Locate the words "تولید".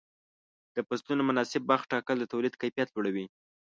2.33-2.53